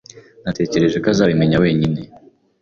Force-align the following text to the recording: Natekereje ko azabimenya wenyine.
Natekereje 0.43 0.97
ko 1.03 1.07
azabimenya 1.13 1.57
wenyine. 1.63 1.99